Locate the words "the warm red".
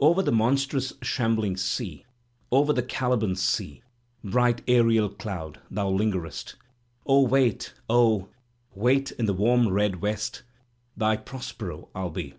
9.26-10.02